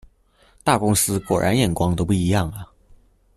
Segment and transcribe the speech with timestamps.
[0.63, 2.65] 大公司果然眼光都不一樣啊！